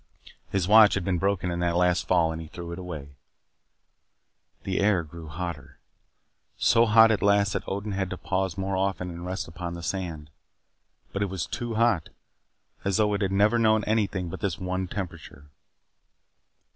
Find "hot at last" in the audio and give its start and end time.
6.87-7.53